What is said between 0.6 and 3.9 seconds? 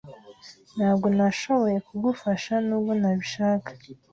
Ntabwo nashoboye kugufasha nubwo nabishaka.